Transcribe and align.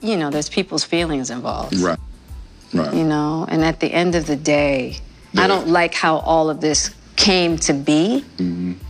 you 0.00 0.16
know, 0.16 0.30
there's 0.30 0.48
people's 0.48 0.84
feelings 0.84 1.30
involved. 1.30 1.76
Right. 1.76 1.98
Right. 2.72 2.94
You 2.94 3.04
know, 3.04 3.46
and 3.48 3.64
at 3.64 3.80
the 3.80 3.92
end 3.92 4.14
of 4.14 4.26
the 4.26 4.36
day, 4.36 4.98
I 5.36 5.46
don't 5.46 5.68
like 5.68 5.92
how 5.92 6.18
all 6.18 6.48
of 6.50 6.60
this 6.60 6.94
came 7.16 7.56
to 7.58 7.72
be. 7.72 8.24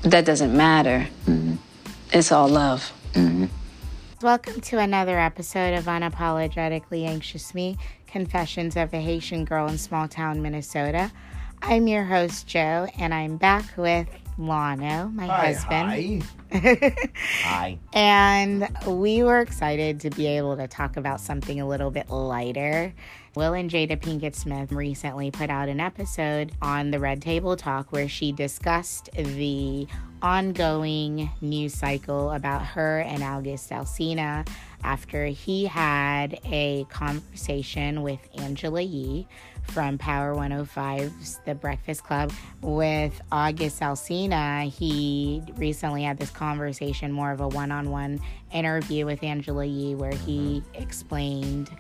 But 0.02 0.10
that 0.10 0.24
doesn't 0.24 0.56
matter. 0.56 1.08
Mm-hmm. 1.26 1.56
It's 2.12 2.30
all 2.30 2.48
love. 2.48 2.92
Mm-hmm. 3.14 3.46
Welcome 4.22 4.60
to 4.60 4.78
another 4.78 5.18
episode 5.18 5.72
of 5.74 5.84
Unapologetically 5.84 7.06
Anxious 7.06 7.54
Me 7.54 7.78
Confessions 8.06 8.76
of 8.76 8.92
a 8.92 9.00
Haitian 9.00 9.46
Girl 9.46 9.66
in 9.66 9.78
Small 9.78 10.08
Town, 10.08 10.42
Minnesota. 10.42 11.10
I'm 11.62 11.86
your 11.86 12.04
host, 12.04 12.46
Joe, 12.46 12.88
and 12.98 13.14
I'm 13.14 13.38
back 13.38 13.76
with 13.76 14.08
Lano, 14.38 15.12
my 15.12 15.26
husband. 15.26 16.24
Hi. 16.52 17.08
hi. 17.42 17.78
And 17.92 18.68
we 18.86 19.22
were 19.22 19.40
excited 19.40 20.00
to 20.00 20.10
be 20.10 20.26
able 20.26 20.56
to 20.56 20.66
talk 20.66 20.96
about 20.96 21.20
something 21.20 21.60
a 21.60 21.66
little 21.66 21.90
bit 21.90 22.10
lighter. 22.10 22.92
Will 23.36 23.54
and 23.54 23.70
Jada 23.70 23.96
Pinkett 23.96 24.34
Smith 24.34 24.72
recently 24.72 25.30
put 25.30 25.50
out 25.50 25.68
an 25.68 25.78
episode 25.78 26.52
on 26.60 26.90
the 26.90 26.98
Red 26.98 27.22
Table 27.22 27.56
Talk 27.56 27.92
where 27.92 28.08
she 28.08 28.32
discussed 28.32 29.08
the 29.12 29.86
ongoing 30.20 31.30
news 31.40 31.74
cycle 31.74 32.32
about 32.32 32.64
her 32.64 33.00
and 33.00 33.22
August 33.22 33.70
Alsina 33.70 34.46
after 34.82 35.26
he 35.26 35.66
had 35.66 36.40
a 36.44 36.84
conversation 36.90 38.02
with 38.02 38.20
Angela 38.34 38.82
Yee 38.82 39.28
from 39.70 39.98
Power 39.98 40.34
105's 40.34 41.40
The 41.44 41.54
Breakfast 41.54 42.02
Club 42.02 42.32
with 42.60 43.20
August 43.30 43.80
Alsina. 43.80 44.68
He 44.68 45.42
recently 45.56 46.02
had 46.02 46.18
this 46.18 46.30
conversation, 46.30 47.12
more 47.12 47.30
of 47.30 47.40
a 47.40 47.46
one 47.46 47.70
on 47.70 47.90
one 47.90 48.20
interview 48.52 49.06
with 49.06 49.22
Angela 49.22 49.64
Yee, 49.64 49.94
where 49.94 50.12
he 50.12 50.60
mm-hmm. 50.60 50.82
explained 50.82 51.70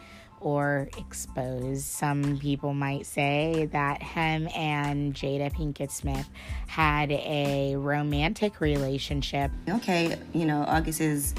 or 0.40 0.88
exposed, 0.96 1.82
some 1.82 2.38
people 2.38 2.72
might 2.72 3.06
say, 3.06 3.68
that 3.72 4.02
him 4.02 4.48
and 4.56 5.12
Jada 5.12 5.52
Pinkett 5.52 5.90
Smith 5.90 6.28
had 6.66 7.10
a 7.10 7.74
romantic 7.76 8.60
relationship. 8.60 9.50
okay, 9.68 10.16
you 10.32 10.46
know, 10.46 10.64
August 10.66 11.00
is 11.00 11.34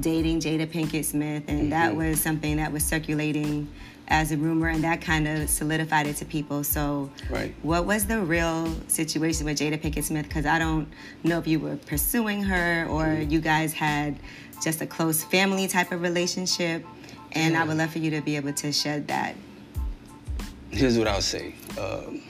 dating 0.00 0.40
Jada 0.40 0.66
Pinkett 0.66 1.04
Smith, 1.04 1.44
and 1.48 1.72
that 1.72 1.90
mm-hmm. 1.90 1.98
was 2.10 2.20
something 2.20 2.56
that 2.56 2.72
was 2.72 2.84
circulating 2.84 3.68
as 4.08 4.30
a 4.32 4.36
rumor, 4.36 4.68
and 4.68 4.84
that 4.84 5.00
kind 5.00 5.26
of 5.26 5.48
solidified 5.50 6.06
it 6.06 6.16
to 6.16 6.24
people. 6.24 6.62
So, 6.62 7.10
Right. 7.28 7.54
what 7.62 7.86
was 7.86 8.06
the 8.06 8.20
real 8.20 8.72
situation 8.88 9.46
with 9.46 9.58
Jada 9.58 9.80
Pinkett 9.80 10.04
Smith? 10.04 10.28
Because 10.28 10.46
I 10.46 10.58
don't 10.58 10.86
know 11.24 11.38
if 11.38 11.46
you 11.46 11.58
were 11.58 11.76
pursuing 11.76 12.42
her 12.44 12.86
or 12.88 13.14
you 13.14 13.40
guys 13.40 13.72
had 13.72 14.16
just 14.62 14.80
a 14.80 14.86
close 14.86 15.24
family 15.24 15.66
type 15.68 15.92
of 15.92 16.02
relationship, 16.02 16.84
and 17.32 17.56
I 17.56 17.64
would 17.64 17.76
love 17.76 17.90
for 17.90 17.98
you 17.98 18.10
to 18.12 18.20
be 18.20 18.36
able 18.36 18.52
to 18.54 18.72
shed 18.72 19.08
that. 19.08 19.34
here's 20.70 20.98
what 20.98 21.08
I'll 21.08 21.22
say. 21.22 21.54
Um, 21.80 22.20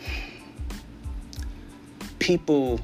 people 2.18 2.80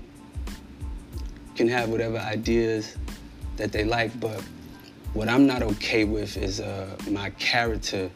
can 1.54 1.68
have 1.68 1.88
whatever 1.88 2.18
ideas 2.18 2.96
that 3.56 3.70
they 3.72 3.84
like, 3.84 4.18
but 4.18 4.42
what 5.14 5.28
I'm 5.28 5.46
not 5.46 5.62
okay 5.62 6.04
with 6.04 6.36
is 6.36 6.60
uh, 6.60 6.96
my 7.10 7.30
character, 7.30 8.10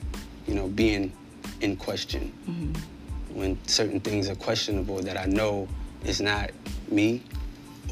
you 0.46 0.54
know, 0.54 0.68
being 0.68 1.12
in 1.60 1.76
question. 1.76 2.32
Mm-hmm. 2.48 3.38
When 3.38 3.58
certain 3.66 4.00
things 4.00 4.28
are 4.28 4.34
questionable 4.34 5.02
that 5.02 5.16
I 5.16 5.26
know 5.26 5.68
is 6.04 6.20
not 6.20 6.50
me, 6.90 7.22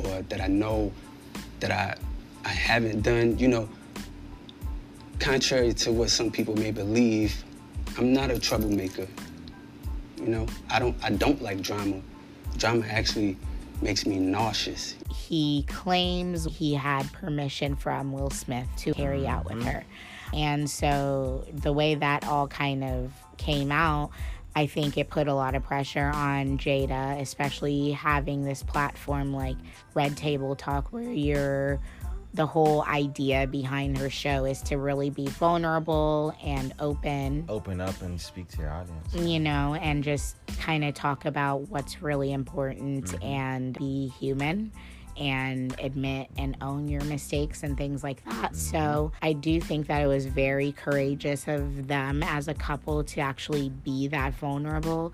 or 0.05 0.22
that 0.22 0.41
I 0.41 0.46
know 0.46 0.92
that 1.61 1.70
I 1.70 1.96
I 2.44 2.48
haven't 2.48 3.02
done, 3.02 3.38
you 3.38 3.48
know, 3.48 3.69
contrary 5.19 5.72
to 5.74 5.92
what 5.92 6.11
some 6.11 6.30
people 6.30 6.56
may 6.56 6.70
believe, 6.70 7.45
I'm 7.98 8.12
not 8.12 8.30
a 8.30 8.39
troublemaker. 8.39 9.07
You 10.18 10.28
know, 10.28 10.46
I 10.70 10.78
don't 10.78 10.96
I 11.02 11.11
don't 11.11 11.42
like 11.42 11.61
drama. 11.61 12.01
Drama 12.57 12.86
actually 12.86 13.36
makes 13.83 14.07
me 14.07 14.18
nauseous. 14.18 14.95
he 15.11 15.64
claims 15.68 16.45
he 16.45 16.74
had 16.74 17.11
permission 17.12 17.77
from 17.77 18.12
Will 18.12 18.30
Smith 18.30 18.68
to 18.78 18.92
carry 18.95 19.27
out 19.27 19.45
with 19.45 19.58
mm-hmm. 19.58 19.68
her. 19.68 19.84
And 20.34 20.68
so 20.68 21.46
the 21.52 21.72
way 21.72 21.95
that 21.95 22.27
all 22.27 22.48
kind 22.48 22.83
of 22.83 23.12
came 23.36 23.70
out, 23.70 24.11
I 24.56 24.67
think 24.67 24.98
it 24.98 25.11
put 25.11 25.28
a 25.28 25.34
lot 25.34 25.55
of 25.55 25.62
pressure 25.64 26.11
on 26.14 26.58
Jada, 26.58 27.20
especially 27.20 27.92
having 27.92 28.45
this 28.45 28.62
platform 28.62 29.33
like 29.33 29.56
Red 29.95 30.17
Table 30.17 30.55
Talk 30.55 30.92
where 30.92 31.11
you're 31.11 31.80
the 32.34 32.46
whole 32.46 32.83
idea 32.83 33.46
behind 33.46 33.96
her 33.96 34.11
show 34.11 34.45
is 34.45 34.61
to 34.61 34.77
really 34.77 35.08
be 35.08 35.27
vulnerable 35.28 36.34
and 36.42 36.74
open. 36.80 37.45
Open 37.48 37.80
up 37.80 38.02
and 38.02 38.20
speak 38.20 38.48
to 38.48 38.58
your 38.58 38.70
audience. 38.70 39.14
you 39.14 39.39
know, 39.39 39.74
and 39.74 40.02
just 40.02 40.36
kind 40.58 40.84
of 40.84 40.95
talk 40.95 41.27
about 41.27 41.68
what's 41.68 42.02
really 42.02 42.33
important 42.33 43.05
mm-hmm. 43.05 43.24
and 43.24 43.78
be 43.78 44.08
human 44.18 44.72
and 45.19 45.75
admit 45.80 46.29
and 46.36 46.57
own 46.61 46.89
your 46.89 47.05
mistakes 47.05 47.63
and 47.63 47.77
things 47.77 48.02
like 48.02 48.25
that. 48.25 48.57
So 48.57 49.13
I 49.23 49.33
do 49.33 49.61
think 49.61 49.86
that 49.86 50.02
it 50.02 50.07
was 50.07 50.27
very 50.27 50.73
courageous 50.73 51.47
of 51.48 51.89
them 51.89 52.23
as 52.23 52.48
a 52.48 52.55
couple 52.55 53.05
to 53.05 53.20
actually 53.20 53.69
be 53.69 54.08
that 54.08 54.35
vulnerable. 54.35 55.13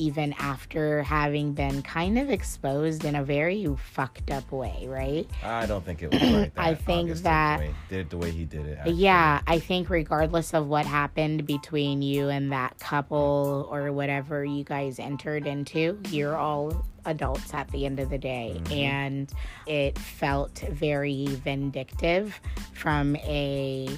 Even 0.00 0.32
after 0.38 1.02
having 1.02 1.52
been 1.52 1.82
kind 1.82 2.18
of 2.18 2.30
exposed 2.30 3.04
in 3.04 3.14
a 3.14 3.22
very 3.22 3.66
fucked 3.76 4.30
up 4.30 4.50
way, 4.50 4.86
right? 4.88 5.28
I 5.44 5.66
don't 5.66 5.84
think 5.84 6.02
it 6.02 6.10
was 6.10 6.22
like 6.22 6.54
that. 6.54 6.64
I 6.64 6.74
think 6.74 7.10
August 7.10 7.24
that- 7.24 7.58
the 7.58 7.66
way, 7.66 7.74
did 7.90 7.98
it 7.98 8.10
the 8.10 8.16
way 8.16 8.30
he 8.30 8.44
did 8.46 8.66
it. 8.66 8.78
actually. 8.78 8.94
Yeah, 8.94 9.42
I 9.46 9.58
think 9.58 9.90
regardless 9.90 10.54
of 10.54 10.66
what 10.68 10.86
happened 10.86 11.46
between 11.46 12.00
you 12.00 12.30
and 12.30 12.50
that 12.52 12.78
couple 12.78 13.68
or 13.70 13.92
whatever 13.92 14.42
you 14.42 14.64
guys 14.64 14.98
entered 14.98 15.46
into, 15.46 15.98
you're 16.08 16.36
all 16.36 16.86
adults 17.04 17.52
at 17.52 17.68
the 17.70 17.84
end 17.84 18.00
of 18.00 18.08
the 18.08 18.18
day. 18.18 18.54
Mm-hmm. 18.56 18.72
And 18.72 19.32
it 19.66 19.98
felt 19.98 20.64
very 20.70 21.26
vindictive 21.26 22.40
from 22.72 23.16
a, 23.16 23.88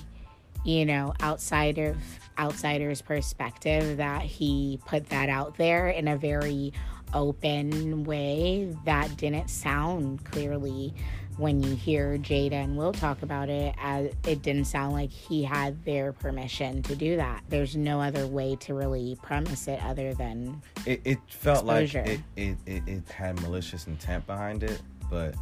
you 0.64 0.86
know, 0.86 1.14
outsider 1.22 1.96
outsider's 2.38 3.02
perspective 3.02 3.98
that 3.98 4.22
he 4.22 4.80
put 4.86 5.08
that 5.10 5.28
out 5.28 5.56
there 5.56 5.88
in 5.88 6.08
a 6.08 6.16
very 6.16 6.72
open 7.14 8.04
way 8.04 8.74
that 8.86 9.14
didn't 9.18 9.50
sound 9.50 10.24
clearly 10.24 10.94
when 11.36 11.62
you 11.62 11.74
hear 11.74 12.18
Jada 12.18 12.52
and 12.52 12.76
Will 12.76 12.92
talk 12.92 13.22
about 13.22 13.48
it, 13.48 13.74
as 13.78 14.12
it 14.26 14.42
didn't 14.42 14.66
sound 14.66 14.92
like 14.92 15.10
he 15.10 15.42
had 15.42 15.82
their 15.84 16.12
permission 16.12 16.82
to 16.82 16.94
do 16.94 17.16
that. 17.16 17.42
There's 17.48 17.74
no 17.74 18.00
other 18.00 18.26
way 18.26 18.56
to 18.56 18.74
really 18.74 19.18
premise 19.22 19.66
it 19.66 19.82
other 19.84 20.14
than 20.14 20.62
It, 20.86 21.00
it 21.04 21.18
felt 21.28 21.64
like 21.64 21.94
it, 21.94 22.20
it, 22.36 22.56
it, 22.66 22.82
it 22.86 23.08
had 23.10 23.40
malicious 23.40 23.86
intent 23.86 24.26
behind 24.26 24.62
it, 24.62 24.80
but 25.10 25.34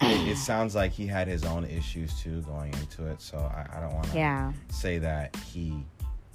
it, 0.00 0.36
sounds 0.36 0.74
like 0.74 0.92
he 0.92 1.06
had 1.06 1.28
his 1.28 1.44
own 1.44 1.64
issues 1.64 2.18
too 2.20 2.42
going 2.42 2.72
into 2.74 3.06
it. 3.06 3.20
So 3.20 3.38
I, 3.38 3.66
I 3.76 3.80
don't 3.80 3.94
want 3.94 4.08
to 4.08 4.16
yeah. 4.16 4.52
say 4.68 4.98
that 4.98 5.34
he 5.36 5.84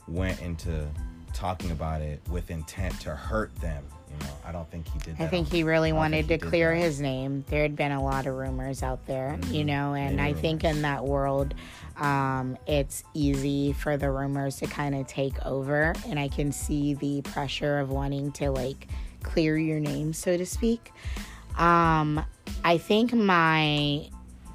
went 0.08 0.42
into 0.42 0.88
talking 1.34 1.72
about 1.72 2.02
it 2.02 2.22
with 2.30 2.52
intent 2.52 3.00
to 3.02 3.16
hurt 3.16 3.56
them. 3.58 3.84
You 4.10 4.28
know, 4.28 4.34
I 4.46 4.52
don't 4.52 4.70
think 4.70 4.88
he 4.92 5.00
did 5.00 5.18
that. 5.18 5.24
I 5.24 5.28
think 5.28 5.48
on- 5.48 5.52
he 5.52 5.64
really 5.64 5.94
wanted 5.94 6.28
think 6.28 6.42
to 6.42 6.48
clear 6.50 6.74
that. 6.74 6.82
his 6.82 7.00
name. 7.00 7.46
There 7.48 7.62
had 7.62 7.78
been 7.78 7.94
a 7.94 8.04
lot 8.04 8.28
of 8.28 8.36
rumors 8.36 8.84
out 8.84 9.06
there, 9.06 9.40
you 9.48 9.64
know, 9.64 9.94
and 9.94 10.18
Many 10.18 10.32
I 10.32 10.34
think 10.34 10.66
in 10.66 10.82
that 10.82 11.06
world, 11.06 11.54
um, 11.98 12.58
it's 12.68 13.04
easy 13.14 13.72
for 13.72 13.96
the 13.96 14.12
rumors 14.12 14.58
to 14.58 14.68
kind 14.68 14.96
of 14.96 15.08
take 15.08 15.46
over. 15.46 15.94
And 16.08 16.20
I 16.20 16.28
can 16.28 16.52
see 16.52 16.94
the 16.96 17.22
pressure 17.22 17.80
of 17.80 17.90
wanting 17.90 18.34
to 18.34 18.52
like 18.52 18.88
clear 19.24 19.58
your 19.58 19.80
name, 19.80 20.12
so 20.12 20.36
to 20.36 20.46
speak. 20.46 20.92
Um, 21.58 22.24
I 22.64 22.78
think 22.78 23.14
my 23.14 24.10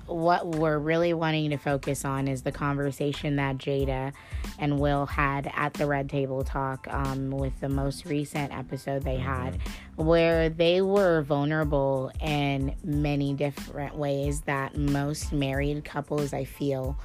what 0.07 0.47
we're 0.47 0.79
really 0.79 1.13
wanting 1.13 1.51
to 1.51 1.57
focus 1.57 2.05
on 2.05 2.29
is 2.29 2.43
the 2.43 2.53
conversation 2.53 3.37
that 3.37 3.59
Jada 3.59 4.13
and 4.59 4.79
Will 4.79 5.07
had 5.07 5.51
at 5.55 5.75
the 5.75 5.87
Red 5.87 6.09
Table 6.09 6.45
Talk 6.45 6.87
um, 6.89 7.31
with 7.31 7.59
the 7.61 7.69
most 7.69 8.05
recent 8.07 8.57
episode 8.57 9.03
they 9.03 9.17
had, 9.17 9.59
where 9.97 10.49
they 10.49 10.81
were 10.81 11.23
vulnerable 11.23 12.13
in 12.21 12.75
many 12.85 13.35
different 13.35 13.97
ways 13.97 14.43
that 14.43 14.77
most 14.77 15.33
married 15.33 15.85
couples, 15.85 16.33
I 16.33 16.45
feel, 16.45 16.97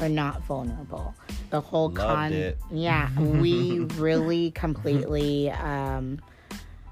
are 0.00 0.08
not 0.08 0.42
vulnerable. 0.44 1.14
The 1.50 1.60
whole 1.60 1.88
Loved 1.88 1.98
con, 1.98 2.32
it. 2.32 2.58
yeah, 2.70 3.10
we 3.20 3.80
really 3.96 4.50
completely. 4.52 5.50
Um, 5.50 6.20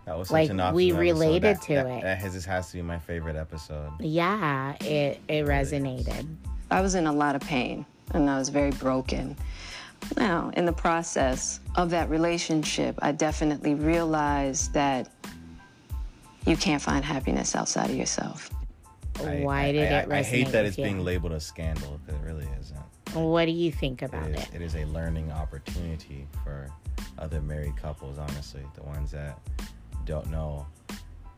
That 0.07 0.19
was 0.19 0.29
such 0.29 0.33
like, 0.35 0.51
an 0.51 0.61
awesome 0.61 0.75
we 0.77 0.93
related 0.93 1.57
That- 1.57 1.63
to 1.63 1.75
that, 1.75 1.87
it. 1.87 2.03
That 2.03 2.19
has, 2.19 2.35
this 2.35 2.45
has 2.45 2.69
to 2.71 2.77
be 2.77 2.83
my 2.83 2.99
favorite 2.99 3.37
episode. 3.37 3.91
yeah, 4.01 4.75
it 4.81 5.21
it 5.29 5.47
resonated. 5.47 6.27
I 6.71 6.81
was 6.81 6.95
in 6.95 7.07
a 7.07 7.13
lot 7.13 7.35
of 7.37 7.43
pain 7.43 7.87
and 8.13 8.29
I 8.29 8.39
was 8.39 8.49
very 8.51 8.71
broken. 8.73 9.37
Now, 10.19 10.51
in 10.55 10.67
the 10.67 10.73
process 10.73 11.61
of 11.77 11.89
that 11.91 12.11
relationship, 12.11 12.99
I 13.01 13.13
definitely 13.13 13.75
realized 13.75 14.75
that 14.75 15.09
you 16.47 16.57
can't 16.59 16.83
find 16.83 17.03
happiness 17.05 17.55
outside 17.57 17.89
of 17.89 17.97
yourself. 17.97 18.51
I- 19.21 19.41
Why 19.43 19.63
I- 19.67 19.73
did 19.73 19.93
I, 19.93 20.01
it 20.01 20.13
I 20.13 20.23
hate 20.23 20.49
that 20.49 20.63
with 20.65 20.69
it's 20.71 20.79
you? 20.79 20.85
being 20.85 21.01
labeled 21.05 21.33
a 21.33 21.41
scandal 21.41 21.99
because 22.05 22.21
it 22.21 22.27
really 22.27 22.47
isn't. 22.61 22.79
What 23.15 23.45
do 23.47 23.53
you 23.53 23.71
think 23.73 24.03
about 24.03 24.29
it 24.29 24.37
is, 24.37 24.43
it? 24.43 24.55
it 24.57 24.63
is 24.63 24.75
a 24.77 24.85
learning 24.87 25.31
opportunity 25.33 26.27
for 26.43 26.69
other 27.19 27.41
married 27.41 27.77
couples, 27.77 28.19
honestly, 28.19 28.63
the 28.75 28.83
ones 28.83 29.13
that 29.13 29.39
don't 30.05 30.31
know 30.31 30.67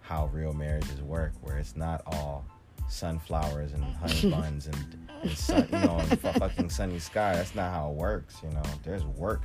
how 0.01 0.27
real 0.27 0.53
marriages 0.53 1.01
work, 1.03 1.33
where 1.41 1.59
it's 1.59 1.77
not 1.77 2.03
all 2.07 2.45
sunflowers 2.89 3.73
and 3.73 3.83
honey 4.01 4.31
buns 4.31 4.67
and, 4.67 5.09
and 5.23 5.37
sun, 5.37 5.69
you 5.73 5.79
know, 5.81 5.99
and 5.99 6.21
fucking 6.21 6.71
sunny 6.71 6.99
sky. 6.99 7.35
That's 7.35 7.55
not 7.55 7.73
how 7.73 7.91
it 7.91 7.95
works. 7.95 8.37
You 8.43 8.51
know, 8.51 8.63
there's 8.85 9.05
work 9.05 9.43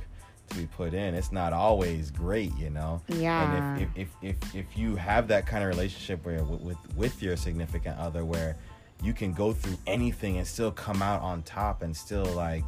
to 0.50 0.56
be 0.56 0.66
put 0.66 0.94
in. 0.94 1.14
It's 1.14 1.32
not 1.32 1.52
always 1.52 2.10
great. 2.10 2.56
You 2.56 2.70
know. 2.70 3.02
Yeah. 3.08 3.74
And 3.74 3.82
if 3.82 3.88
if 3.96 4.08
if 4.22 4.42
if, 4.44 4.54
if 4.54 4.78
you 4.78 4.96
have 4.96 5.28
that 5.28 5.46
kind 5.46 5.64
of 5.64 5.68
relationship 5.68 6.24
where 6.24 6.42
with, 6.44 6.60
with 6.60 6.96
with 6.96 7.22
your 7.22 7.36
significant 7.36 7.98
other, 7.98 8.24
where 8.24 8.56
you 9.02 9.12
can 9.12 9.32
go 9.32 9.52
through 9.52 9.76
anything 9.86 10.38
and 10.38 10.46
still 10.46 10.70
come 10.70 11.02
out 11.02 11.20
on 11.22 11.42
top 11.42 11.82
and 11.82 11.96
still 11.96 12.24
like 12.24 12.64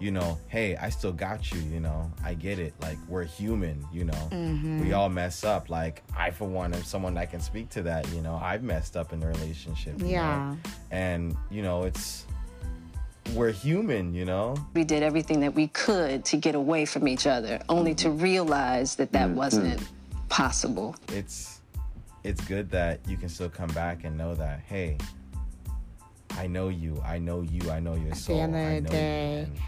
you 0.00 0.10
know, 0.12 0.38
hey, 0.48 0.76
I 0.76 0.90
still 0.90 1.12
got 1.12 1.50
you, 1.52 1.60
you 1.60 1.80
know, 1.80 2.10
I 2.24 2.34
get 2.34 2.58
it. 2.58 2.72
Like, 2.80 2.98
we're 3.08 3.24
human, 3.24 3.84
you 3.92 4.04
know, 4.04 4.28
Mm-hmm. 4.30 4.80
we 4.80 4.92
all 4.92 5.08
mess 5.08 5.42
up. 5.44 5.68
Like, 5.68 6.02
I, 6.16 6.30
for 6.30 6.46
one, 6.46 6.72
am 6.72 6.84
someone 6.84 7.14
that 7.14 7.30
can 7.30 7.40
speak 7.40 7.68
to 7.70 7.82
that, 7.82 8.08
you 8.12 8.22
know, 8.22 8.36
I've 8.42 8.62
messed 8.62 8.96
up 8.96 9.12
in 9.12 9.20
the 9.20 9.26
relationship. 9.26 9.94
Yeah. 9.98 10.50
know? 10.50 10.58
And, 10.92 11.36
you 11.50 11.62
know, 11.62 11.82
it's, 11.84 12.26
we're 13.34 13.50
human, 13.50 14.14
you 14.14 14.24
know? 14.24 14.56
We 14.74 14.84
did 14.84 15.02
everything 15.02 15.40
that 15.40 15.54
we 15.54 15.66
could 15.68 16.24
to 16.26 16.36
get 16.36 16.54
away 16.54 16.84
from 16.84 17.08
each 17.08 17.26
other, 17.26 17.60
only 17.68 17.94
to 17.96 18.10
realize 18.10 18.94
that 18.96 19.12
that 19.12 19.28
wasn't 19.30 19.82
possible. 20.28 20.94
It's, 21.08 21.60
it's 22.24 22.40
good 22.46 22.70
that 22.70 23.00
you 23.08 23.16
can 23.16 23.28
still 23.28 23.50
come 23.50 23.70
back 23.70 24.04
and 24.04 24.16
know 24.16 24.34
that, 24.36 24.60
hey, 24.60 24.96
I 26.32 26.46
know 26.46 26.68
you, 26.68 27.02
I 27.04 27.18
know 27.18 27.40
you, 27.42 27.68
I 27.70 27.80
know 27.80 27.96
your 27.96 28.10
the 28.10 28.16
soul. 28.16 28.40
end 28.40 28.54
of 28.54 28.60
I 28.60 28.74
the 28.76 28.80
know 28.82 28.90
day, 28.90 29.48
you. 29.52 29.60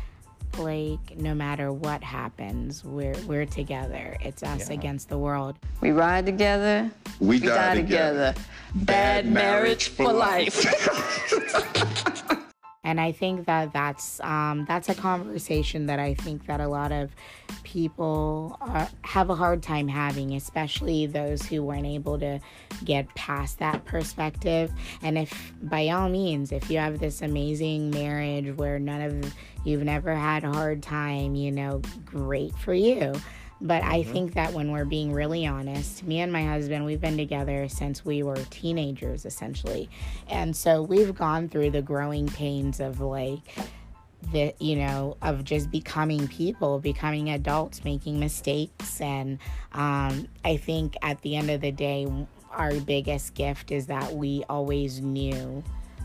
And 0.54 0.64
Like 0.64 1.16
no 1.16 1.34
matter 1.34 1.72
what 1.72 2.02
happens, 2.02 2.84
we're 2.84 3.14
we're 3.26 3.46
together. 3.46 4.16
It's 4.20 4.42
us 4.42 4.68
Yeah. 4.68 4.74
against 4.74 5.08
the 5.08 5.18
world. 5.18 5.56
We 5.80 5.90
ride 5.90 6.26
together, 6.26 6.90
We, 7.18 7.40
we 7.40 7.46
die 7.46 7.74
together. 7.74 8.34
Bad 8.74 9.26
marriage 9.26 9.88
for 9.88 10.12
life. 10.12 10.66
And 12.82 12.98
I 12.98 13.12
think 13.12 13.44
that 13.46 13.72
that's 13.74 14.20
um, 14.20 14.64
that's 14.66 14.88
a 14.88 14.94
conversation 14.94 15.86
that 15.86 16.00
I 16.00 16.14
think 16.14 16.46
that 16.46 16.60
a 16.60 16.66
lot 16.66 16.92
of 16.92 17.14
people 17.62 18.56
are, 18.60 18.88
have 19.10 19.28
a 19.28 19.34
hard 19.34 19.60
time 19.60 19.88
having, 19.88 20.34
especially 20.34 21.04
those 21.04 21.42
who 21.42 21.64
weren't 21.64 21.84
able 21.84 22.16
to 22.16 22.38
get 22.84 23.12
past 23.16 23.58
that 23.58 23.84
perspective. 23.84 24.70
And 25.02 25.18
if, 25.18 25.52
by 25.62 25.88
all 25.88 26.08
means, 26.08 26.52
if 26.52 26.70
you 26.70 26.78
have 26.78 27.00
this 27.00 27.20
amazing 27.20 27.90
marriage 27.90 28.56
where 28.56 28.78
none 28.78 29.00
of 29.00 29.34
you've 29.64 29.82
never 29.82 30.14
had 30.14 30.44
a 30.44 30.52
hard 30.52 30.80
time, 30.80 31.34
you 31.34 31.50
know, 31.50 31.82
great 32.04 32.54
for 32.58 32.72
you. 32.72 33.12
But 33.60 33.82
I 33.82 34.02
mm-hmm. 34.02 34.12
think 34.12 34.34
that 34.34 34.52
when 34.52 34.70
we're 34.70 34.84
being 34.84 35.12
really 35.12 35.44
honest, 35.44 36.04
me 36.04 36.20
and 36.20 36.32
my 36.32 36.44
husband, 36.44 36.84
we've 36.84 37.00
been 37.00 37.16
together 37.16 37.68
since 37.68 38.04
we 38.04 38.22
were 38.22 38.36
teenagers, 38.50 39.26
essentially. 39.26 39.90
And 40.28 40.56
so 40.56 40.82
we've 40.82 41.16
gone 41.16 41.48
through 41.48 41.72
the 41.72 41.82
growing 41.82 42.28
pains 42.28 42.78
of 42.78 43.00
like, 43.00 43.40
the 44.32 44.54
you 44.58 44.76
know 44.76 45.16
of 45.22 45.44
just 45.44 45.70
becoming 45.70 46.28
people 46.28 46.78
becoming 46.78 47.30
adults 47.30 47.84
making 47.84 48.20
mistakes. 48.20 49.00
And 49.00 49.38
um, 49.72 50.28
i 50.44 50.56
think 50.56 50.96
at 51.02 51.20
the 51.22 51.36
end 51.36 51.50
of 51.50 51.60
the 51.60 51.72
day 51.72 52.06
our 52.50 52.74
biggest 52.80 53.34
gift 53.34 53.70
is 53.70 53.86
that 53.86 54.12
we 54.12 54.44
always 54.48 55.00
knew 55.00 55.62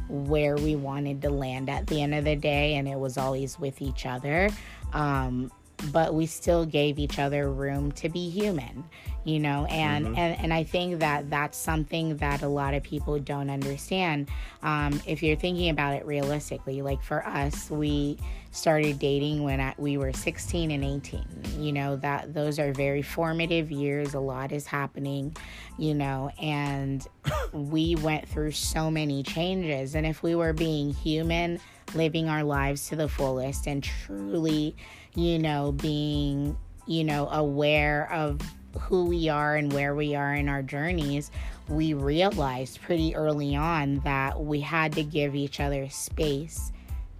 where 0.08 0.56
we 0.56 0.76
wanted 0.76 1.22
to 1.24 1.30
land 1.30 1.70
at 1.70 1.88
the 1.88 2.02
end 2.02 2.14
of 2.14 2.26
the 2.26 2.36
day 2.36 2.76
and 2.76 2.88
it 2.88 2.98
was 2.98 3.18
always 3.18 3.60
with 3.60 3.82
each 3.82 4.06
other. 4.06 4.50
Um, 4.94 5.52
but 5.92 6.13
we 6.13 6.25
still 6.25 6.66
gave 6.66 7.00
each 7.00 7.19
other 7.19 7.51
room 7.51 7.92
to 7.92 8.10
be 8.10 8.30
human 8.30 8.83
you 9.24 9.39
know 9.39 9.66
and 9.66 10.07
and, 10.07 10.39
and 10.39 10.54
i 10.54 10.63
think 10.63 11.00
that 11.00 11.30
that's 11.30 11.57
something 11.57 12.16
that 12.18 12.42
a 12.42 12.48
lot 12.48 12.74
of 12.74 12.83
people 12.83 13.19
don't 13.19 13.50
understand. 13.50 14.30
Um, 14.62 15.01
if 15.06 15.22
you're 15.22 15.36
thinking 15.36 15.69
about 15.69 15.94
it 15.94 16.06
realistically 16.06 16.81
like 16.81 17.01
for 17.01 17.25
us 17.25 17.69
we 17.69 18.18
started 18.51 19.00
dating 19.00 19.44
when 19.44 19.60
I, 19.60 19.75
we 19.77 19.98
were 19.98 20.13
16 20.13 20.72
and 20.72 20.83
18 20.83 21.25
you 21.57 21.74
know 21.74 21.98
that 21.98 22.33
those 22.33 22.57
are 22.57 22.71
very 22.71 23.01
formative 23.01 23.69
years 23.71 24.13
a 24.13 24.19
lot 24.19 24.51
is 24.51 24.66
happening 24.66 25.36
you 25.78 25.94
know 25.94 26.31
and 26.42 27.06
we 27.54 27.95
went 27.95 28.28
through 28.28 28.51
so 28.51 28.92
many 28.92 29.24
changes. 29.24 29.95
And 29.95 30.06
if 30.06 30.24
we 30.24 30.36
were 30.36 30.54
being 30.54 30.94
human 30.94 31.60
living 31.94 32.28
our 32.28 32.44
lives 32.44 32.89
to 32.89 32.95
the 32.95 33.07
fullest 33.07 33.68
and 33.68 33.83
truly 33.83 34.75
you 35.16 35.40
know 35.40 35.72
being 35.72 36.58
you 36.88 37.04
know 37.04 37.28
aware 37.30 38.12
of 38.12 38.40
who 38.80 39.06
we 39.06 39.30
are 39.30 39.56
and 39.56 39.72
where 39.72 39.96
we 39.96 40.16
are 40.16 40.34
in 40.34 40.50
our 40.50 40.62
journeys 40.62 41.32
we 41.70 41.94
realized 41.94 42.82
pretty 42.82 43.16
early 43.16 43.56
on 43.56 44.00
that 44.00 44.40
we 44.40 44.60
had 44.60 44.94
to 44.94 45.04
give 45.04 45.36
each 45.36 45.60
other 45.60 45.90
space 45.90 46.72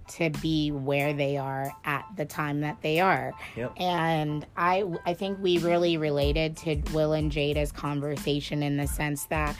to 0.08 0.30
be 0.30 0.70
where 0.70 1.12
they 1.12 1.36
are 1.36 1.72
at 1.84 2.04
the 2.16 2.24
time 2.24 2.60
that 2.60 2.80
they 2.80 3.00
are. 3.00 3.32
Yep. 3.56 3.72
And 3.76 4.46
I 4.56 4.84
I 5.04 5.14
think 5.14 5.38
we 5.40 5.58
really 5.58 5.96
related 5.96 6.56
to 6.58 6.76
Will 6.92 7.12
and 7.12 7.30
Jada's 7.30 7.72
conversation 7.72 8.62
in 8.62 8.76
the 8.76 8.86
sense 8.86 9.24
that 9.26 9.56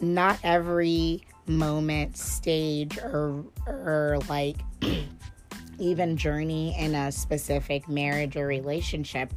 not 0.00 0.38
every 0.44 1.24
moment, 1.46 2.16
stage, 2.16 2.98
or 2.98 3.44
or 3.66 4.18
like 4.28 4.58
even 5.78 6.16
journey 6.16 6.76
in 6.78 6.94
a 6.94 7.12
specific 7.12 7.88
marriage 7.88 8.36
or 8.36 8.46
relationship 8.46 9.32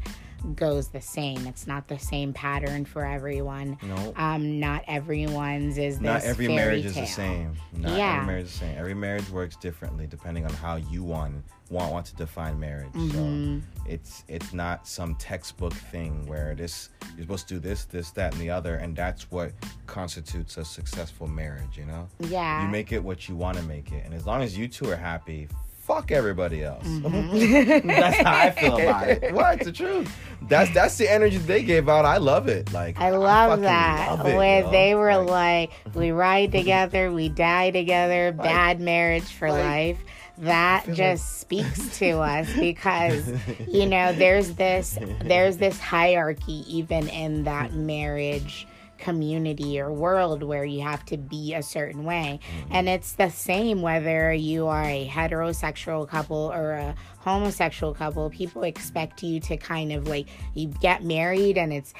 goes 0.56 0.88
the 0.88 1.02
same. 1.02 1.46
It's 1.46 1.68
not 1.68 1.88
the 1.88 2.00
same 2.00 2.34
pattern 2.34 2.84
for 2.84 3.06
everyone. 3.06 3.78
No. 3.84 4.14
Um, 4.16 4.60
not 4.60 4.84
everyone's 4.88 5.78
is 5.78 6.00
this 6.00 6.02
Not 6.02 6.24
every 6.24 6.48
marriage 6.48 6.86
is 6.86 6.96
the 6.96 7.06
same. 7.06 7.54
Not 7.78 7.96
Yeah. 7.96 8.16
every 8.16 8.26
marriage 8.26 8.46
is 8.46 8.54
the 8.54 8.58
same. 8.60 8.78
Every 8.78 8.94
marriage 8.96 9.30
works 9.30 9.56
differently 9.56 10.08
depending 10.08 10.46
on 10.46 10.54
how 10.54 10.78
you 10.78 11.04
want 11.04 11.44
want, 11.70 11.92
want 11.94 12.06
to 12.08 12.16
define 12.16 12.60
marriage. 12.60 12.92
Mm-hmm. 12.94 13.60
So 13.60 13.66
it's 13.88 14.24
it's 14.28 14.52
not 14.52 14.88
some 14.88 15.16
textbook 15.16 15.74
thing 15.74 16.26
where 16.26 16.54
this 16.56 16.90
you're 17.16 17.24
supposed 17.24 17.48
to 17.50 17.54
do 17.54 17.60
this, 17.60 17.86
this, 17.86 18.10
that, 18.12 18.34
and 18.34 18.42
the 18.42 18.50
other, 18.50 18.76
and 18.76 18.96
that's 18.96 19.30
what 19.32 19.54
constitutes 19.86 20.58
a 20.58 20.66
successful 20.66 21.28
marriage. 21.28 21.78
You 21.78 21.86
know, 21.86 22.08
Yeah. 22.20 22.64
you 22.64 22.68
make 22.70 22.92
it 22.92 23.02
what 23.04 23.30
you 23.30 23.36
want 23.36 23.58
to 23.58 23.64
make 23.64 23.92
it, 23.92 24.04
and 24.06 24.14
as 24.14 24.26
long 24.26 24.42
as 24.42 24.58
you 24.58 24.68
two 24.68 24.90
are 24.90 24.96
happy. 24.98 25.48
Fuck 25.92 26.12
everybody 26.12 26.64
else. 26.64 26.88
Mm-hmm. 26.88 27.88
that's 27.88 28.18
how 28.18 28.34
I 28.34 28.52
feel 28.52 28.78
about 28.78 29.10
it. 29.10 29.34
What? 29.34 29.56
It's 29.56 29.66
the 29.66 29.74
truth. 29.74 30.16
That's 30.48 30.74
that's 30.74 30.98
the 30.98 31.12
energy 31.12 31.38
they 31.38 31.64
gave 31.64 31.90
out. 31.90 32.06
I 32.06 32.16
love 32.16 32.48
it. 32.48 32.72
Like 32.72 32.98
I 32.98 33.10
love 33.10 33.52
fucking 33.52 33.64
that 33.64 34.10
love 34.10 34.26
it, 34.26 34.38
where 34.38 34.62
yo. 34.62 34.72
they 34.72 34.96
were 34.96 35.18
Like, 35.18 35.72
like, 35.86 35.96
we 35.96 36.12
ride 36.12 36.52
together, 36.60 37.12
we 37.12 37.28
die 37.28 37.72
together, 37.72 38.32
bad 38.32 38.80
marriage 38.80 39.26
for 39.34 39.52
like, 39.52 39.64
life. 39.66 40.04
That 40.38 40.86
feel 40.86 40.96
just 40.96 41.42
speaks 41.42 42.00
to 42.00 42.20
us 42.20 42.52
because 42.54 43.30
you 43.68 43.86
know 43.86 44.14
there's 44.14 44.54
this 44.54 44.98
there's 45.24 45.58
this 45.58 45.78
hierarchy 45.78 46.64
even 46.74 47.10
in 47.10 47.44
that 47.44 47.74
marriage 47.74 48.66
community 49.02 49.80
or 49.80 49.92
world 49.92 50.44
where 50.44 50.64
you 50.64 50.82
have 50.82 51.04
to 51.06 51.18
be 51.18 51.54
a 51.54 51.64
certain 51.64 52.06
way. 52.06 52.40
Mm-hmm. 52.42 52.74
And 52.74 52.90
it's 52.90 53.14
the 53.14 53.30
same 53.30 53.82
whether 53.82 54.32
you 54.32 54.68
are 54.68 54.84
a 54.84 55.08
heterosexual 55.12 56.08
couple 56.08 56.52
or 56.54 56.72
a 56.74 56.96
homosexual 57.20 57.94
couple. 57.94 58.30
People 58.30 58.64
expect 58.64 59.24
you 59.24 59.40
to 59.42 59.58
kind 59.58 59.92
of 59.92 60.08
like 60.08 60.28
you 60.54 60.68
get 60.68 61.04
married 61.04 61.58
and 61.58 61.74
it's 61.74 61.94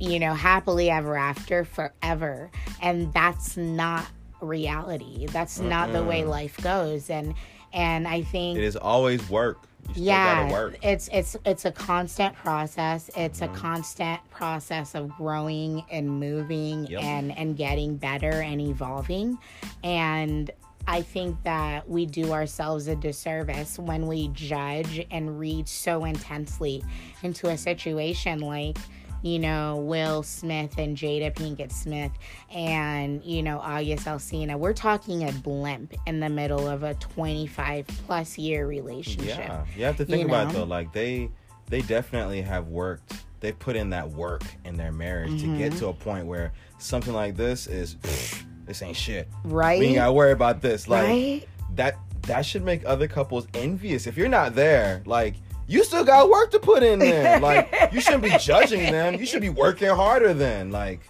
you 0.00 0.18
know 0.18 0.34
happily 0.34 0.90
ever 0.90 1.16
after 1.16 1.64
forever. 1.64 2.50
And 2.82 3.12
that's 3.12 3.56
not 3.56 4.06
reality. 4.40 5.26
That's 5.26 5.60
not 5.60 5.92
the 5.92 6.02
way 6.02 6.24
life 6.24 6.56
goes. 6.62 7.10
And 7.10 7.34
and 7.72 8.08
i 8.08 8.22
think 8.22 8.58
It 8.58 8.64
is 8.64 8.76
always 8.76 9.28
work. 9.30 9.58
Yeah 9.94 10.68
it's 10.82 11.08
it's 11.12 11.36
it's 11.44 11.64
a 11.64 11.72
constant 11.72 12.34
process 12.36 13.10
it's 13.16 13.40
Mm-hmm. 13.40 13.54
a 13.54 13.58
constant 13.58 14.20
process 14.30 14.94
of 14.94 15.08
growing 15.16 15.84
and 15.90 16.08
moving 16.08 16.86
Yep. 16.86 17.02
and 17.02 17.36
and 17.38 17.56
getting 17.56 17.96
better 17.96 18.30
and 18.42 18.60
evolving 18.60 19.38
and 19.82 20.50
i 20.86 21.02
think 21.02 21.36
that 21.42 21.88
we 21.88 22.06
do 22.06 22.32
ourselves 22.32 22.86
a 22.88 22.96
disservice 22.96 23.78
when 23.78 24.06
we 24.06 24.28
judge 24.28 25.04
and 25.10 25.38
read 25.38 25.68
so 25.68 26.04
intensely 26.04 26.82
into 27.22 27.48
a 27.48 27.56
situation 27.58 28.38
like 28.40 28.78
you 29.22 29.38
know, 29.38 29.76
Will 29.76 30.22
Smith 30.22 30.78
and 30.78 30.96
Jada 30.96 31.34
Pinkett 31.34 31.72
Smith 31.72 32.12
and, 32.50 33.22
you 33.24 33.42
know, 33.42 33.58
August 33.58 34.06
Alsina. 34.06 34.58
We're 34.58 34.72
talking 34.72 35.28
a 35.28 35.32
blimp 35.32 35.94
in 36.06 36.20
the 36.20 36.28
middle 36.28 36.68
of 36.68 36.82
a 36.82 36.94
25 36.94 37.86
plus 38.06 38.38
year 38.38 38.66
relationship. 38.66 39.36
Yeah, 39.38 39.64
you 39.76 39.84
have 39.84 39.96
to 39.98 40.04
think 40.04 40.26
about 40.26 40.50
it 40.50 40.54
though. 40.54 40.64
Like 40.64 40.92
they, 40.92 41.30
they 41.68 41.82
definitely 41.82 42.42
have 42.42 42.68
worked. 42.68 43.12
They 43.40 43.52
put 43.52 43.76
in 43.76 43.90
that 43.90 44.10
work 44.10 44.42
in 44.64 44.76
their 44.76 44.92
marriage 44.92 45.40
to 45.40 45.46
Mm-hmm. 45.46 45.58
get 45.58 45.72
to 45.78 45.88
a 45.88 45.92
point 45.94 46.26
where 46.26 46.52
something 46.78 47.14
like 47.14 47.36
this 47.36 47.66
is, 47.66 47.96
this 48.66 48.82
ain't 48.82 48.96
shit. 48.96 49.28
Right? 49.44 49.78
We 49.78 49.86
ain't 49.86 49.94
gotta 49.96 50.12
worry 50.12 50.32
about 50.32 50.60
this. 50.60 50.88
Like 50.88 51.06
Right? 51.08 51.48
that. 51.76 51.96
that 52.22 52.44
should 52.44 52.62
make 52.62 52.82
other 52.84 53.08
couples 53.08 53.46
envious. 53.54 54.06
If 54.06 54.16
you're 54.18 54.28
not 54.28 54.54
there, 54.54 55.02
like 55.06 55.36
you 55.70 55.84
still 55.84 56.04
got 56.04 56.28
work 56.28 56.50
to 56.50 56.58
put 56.58 56.82
in 56.82 56.98
there. 56.98 57.38
Like 57.50 57.72
you 57.92 58.00
shouldn't 58.00 58.22
be 58.24 58.36
judging 58.38 58.90
them. 58.92 59.14
You 59.14 59.26
should 59.26 59.40
be 59.42 59.48
working 59.50 59.88
harder 59.88 60.34
than 60.34 60.70
like 60.70 61.00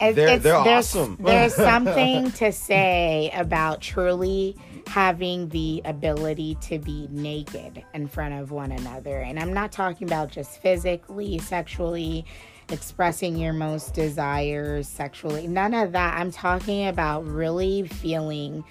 It's- 0.00 0.14
they're 0.14 0.26
it's- 0.28 0.42
they're 0.42 0.62
there's, 0.64 0.94
awesome. 0.96 1.16
there's 1.20 1.54
something 1.70 2.30
to 2.32 2.52
say 2.52 3.30
about 3.34 3.80
truly 3.80 4.56
having 4.86 5.48
the 5.50 5.82
ability 5.84 6.56
to 6.62 6.78
be 6.78 7.08
naked 7.10 7.84
in 7.92 8.06
front 8.08 8.32
of 8.34 8.50
one 8.50 8.72
another. 8.72 9.16
And 9.18 9.38
I'm 9.38 9.52
not 9.52 9.70
talking 9.72 10.06
about 10.08 10.30
just 10.30 10.62
physically, 10.62 11.38
sexually, 11.38 12.24
expressing 12.70 13.36
your 13.36 13.52
most 13.52 13.92
desires 13.94 14.88
sexually. 14.88 15.46
None 15.46 15.74
of 15.74 15.92
that. 15.92 16.18
I'm 16.18 16.30
talking 16.30 16.86
about 16.86 17.26
really 17.26 17.86
feeling 17.86 18.64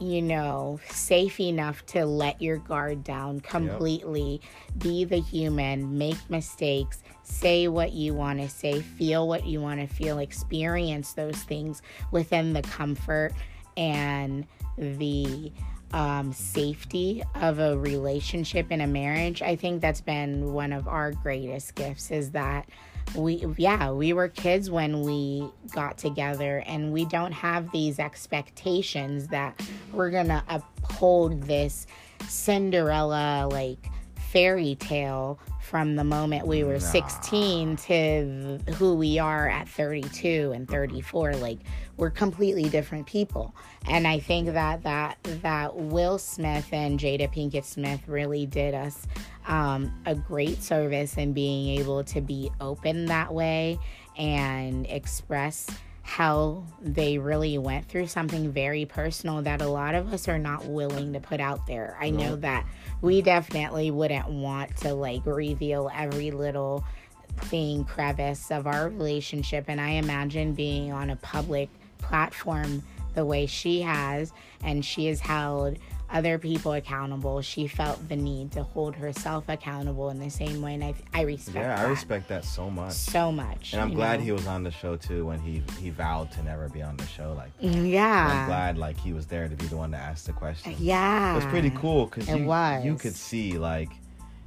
you 0.00 0.22
know, 0.22 0.78
safe 0.90 1.40
enough 1.40 1.84
to 1.86 2.04
let 2.04 2.40
your 2.40 2.58
guard 2.58 3.04
down 3.04 3.40
completely, 3.40 4.40
be 4.78 5.04
the 5.04 5.20
human, 5.20 5.96
make 5.96 6.18
mistakes, 6.28 7.02
say 7.22 7.68
what 7.68 7.92
you 7.92 8.14
want 8.14 8.40
to 8.40 8.48
say, 8.48 8.80
feel 8.80 9.26
what 9.26 9.46
you 9.46 9.60
want 9.60 9.80
to 9.80 9.86
feel, 9.86 10.18
experience 10.18 11.12
those 11.12 11.36
things 11.42 11.82
within 12.10 12.52
the 12.52 12.62
comfort 12.62 13.32
and 13.76 14.46
the 14.76 15.52
um, 15.92 16.32
safety 16.32 17.22
of 17.36 17.58
a 17.58 17.78
relationship 17.78 18.70
in 18.70 18.80
a 18.80 18.86
marriage. 18.86 19.42
I 19.42 19.56
think 19.56 19.80
that's 19.80 20.00
been 20.00 20.52
one 20.52 20.72
of 20.72 20.88
our 20.88 21.12
greatest 21.12 21.74
gifts 21.74 22.10
is 22.10 22.32
that 22.32 22.68
we 23.14 23.46
yeah 23.56 23.90
we 23.90 24.12
were 24.12 24.28
kids 24.28 24.70
when 24.70 25.02
we 25.02 25.48
got 25.72 25.96
together 25.96 26.62
and 26.66 26.92
we 26.92 27.04
don't 27.04 27.32
have 27.32 27.70
these 27.72 27.98
expectations 27.98 29.28
that 29.28 29.58
we're 29.92 30.10
gonna 30.10 30.44
uphold 30.48 31.42
this 31.42 31.86
cinderella 32.28 33.48
like 33.50 33.90
fairy 34.30 34.74
tale 34.76 35.38
from 35.66 35.96
the 35.96 36.04
moment 36.04 36.46
we 36.46 36.62
were 36.62 36.78
16 36.78 37.76
to 37.76 38.58
who 38.76 38.94
we 38.94 39.18
are 39.18 39.48
at 39.48 39.68
32 39.68 40.52
and 40.54 40.68
34 40.68 41.34
like 41.34 41.58
we're 41.96 42.10
completely 42.10 42.68
different 42.68 43.06
people. 43.06 43.54
And 43.88 44.06
i 44.06 44.20
think 44.20 44.52
that 44.52 44.84
that 44.84 45.18
that 45.42 45.74
will 45.76 46.18
smith 46.18 46.68
and 46.72 47.00
jada 47.00 47.32
pinkett 47.32 47.64
smith 47.64 48.00
really 48.06 48.46
did 48.46 48.74
us 48.74 49.06
um, 49.48 49.92
a 50.06 50.14
great 50.14 50.62
service 50.62 51.16
in 51.16 51.32
being 51.32 51.78
able 51.78 52.04
to 52.04 52.20
be 52.20 52.50
open 52.60 53.06
that 53.06 53.34
way 53.34 53.78
and 54.16 54.86
express 54.86 55.66
how 56.06 56.62
they 56.80 57.18
really 57.18 57.58
went 57.58 57.88
through 57.88 58.06
something 58.06 58.52
very 58.52 58.86
personal 58.86 59.42
that 59.42 59.60
a 59.60 59.66
lot 59.66 59.96
of 59.96 60.12
us 60.12 60.28
are 60.28 60.38
not 60.38 60.64
willing 60.64 61.12
to 61.12 61.20
put 61.20 61.40
out 61.40 61.66
there. 61.66 61.98
I 62.00 62.10
know 62.10 62.36
that 62.36 62.64
we 63.02 63.22
definitely 63.22 63.90
wouldn't 63.90 64.28
want 64.28 64.76
to 64.78 64.94
like 64.94 65.26
reveal 65.26 65.90
every 65.92 66.30
little 66.30 66.84
thing 67.38 67.84
crevice 67.84 68.52
of 68.52 68.68
our 68.68 68.88
relationship 68.88 69.64
and 69.66 69.80
I 69.80 69.90
imagine 69.90 70.54
being 70.54 70.92
on 70.92 71.10
a 71.10 71.16
public 71.16 71.68
platform 71.98 72.84
the 73.14 73.24
way 73.24 73.46
she 73.46 73.82
has 73.82 74.32
and 74.62 74.84
she 74.84 75.06
has 75.06 75.18
held 75.18 75.76
other 76.10 76.38
people 76.38 76.72
accountable. 76.72 77.40
She 77.42 77.66
felt 77.66 78.08
the 78.08 78.16
need 78.16 78.52
to 78.52 78.62
hold 78.62 78.94
herself 78.94 79.44
accountable 79.48 80.10
in 80.10 80.18
the 80.18 80.30
same 80.30 80.62
way 80.62 80.74
and 80.74 80.84
I 80.84 80.94
I 81.12 81.22
respect 81.22 81.56
yeah, 81.56 81.74
I 81.80 81.82
that 81.82 81.88
respect 81.88 82.28
that 82.28 82.44
so 82.44 82.70
much. 82.70 82.92
so 82.92 83.32
much. 83.32 83.72
And 83.72 83.82
I'm 83.82 83.92
glad 83.92 84.20
know? 84.20 84.24
he 84.26 84.32
was 84.32 84.46
on 84.46 84.62
the 84.62 84.70
show 84.70 84.96
too 84.96 85.26
when 85.26 85.40
he 85.40 85.62
he 85.80 85.90
vowed 85.90 86.30
to 86.32 86.42
never 86.42 86.68
be 86.68 86.82
on 86.82 86.96
the 86.96 87.06
show. 87.06 87.32
Like 87.36 87.56
mm, 87.60 87.90
Yeah. 87.90 88.28
I'm 88.42 88.46
glad 88.46 88.78
like 88.78 88.98
he 88.98 89.12
was 89.12 89.26
there 89.26 89.48
to 89.48 89.56
be 89.56 89.66
the 89.66 89.76
one 89.76 89.90
to 89.92 89.96
ask 89.96 90.26
the 90.26 90.32
question. 90.32 90.72
Uh, 90.72 90.76
yeah. 90.78 91.32
It 91.32 91.36
was 91.36 91.44
pretty 91.46 91.70
cool 91.70 92.06
because 92.06 92.28
It 92.28 92.38
you, 92.38 92.46
was. 92.46 92.84
you 92.84 92.94
could 92.94 93.14
see 93.14 93.58
like 93.58 93.90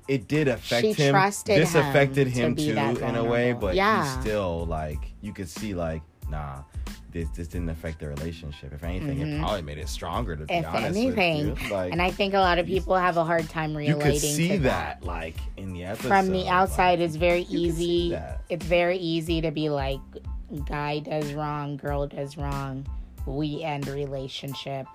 it 0.08 0.28
did 0.28 0.48
affect 0.48 0.82
She 0.82 0.94
him. 0.94 1.14
trusted 1.14 1.60
this 1.62 1.74
him 1.74 1.86
affected 1.86 2.28
him 2.28 2.56
be 2.56 2.74
too 2.74 2.78
in 3.06 3.16
a 3.16 3.24
way, 3.24 3.54
but 3.54 3.76
Yeah. 3.76 4.16
he 4.16 4.22
still 4.22 4.66
like 4.66 5.12
you 5.22 5.34
could 5.34 5.50
see 5.50 5.74
like 5.76 6.02
nah. 6.30 6.64
This, 7.12 7.28
this 7.30 7.48
didn't 7.48 7.70
affect 7.70 8.00
the 8.00 8.08
relationship. 8.08 8.72
If 8.72 8.84
anything, 8.84 9.20
it 9.20 9.40
probably 9.40 9.64
made 9.64 9.80
it 9.80 9.90
stronger. 9.90 10.36
To 10.36 10.46
be 10.46 10.54
Mm-hmm. 10.54 10.66
if 10.66 10.76
honest 10.76 10.98
anything. 11.00 11.50
with 11.50 11.62
you, 11.64 11.70
like 11.70 11.92
and 11.92 12.02
I 12.02 12.12
think 12.12 12.34
a 12.36 12.40
lot 12.40 12.60
of 12.60 12.68
people 12.68 12.96
have 12.96 13.18
a 13.18 13.24
hard 13.24 13.50
time 13.50 13.76
relating. 13.76 14.00
you 14.00 14.12
could 14.12 14.22
see 14.22 14.50
to 14.50 14.60
that, 14.60 15.04
like 15.04 15.36
in 15.58 15.74
the 15.74 15.86
episode. 15.86 16.08
From 16.08 16.32
the 16.32 16.48
outside, 16.48 17.00
like, 17.00 17.08
it's 17.08 17.16
very 17.16 17.42
you 17.42 17.70
could 17.70 17.78
see 17.78 17.84
easy. 18.14 18.18
It's 18.50 18.66
very 18.66 18.98
easy 18.98 19.42
to 19.42 19.50
be 19.52 19.70
like, 19.70 20.00
guy 20.68 21.00
does 21.00 21.34
wrong, 21.34 21.78
girl 21.78 22.06
does 22.08 22.38
wrong, 22.38 22.86
we 23.26 23.64
end 23.64 23.88
relationship. 23.88 24.86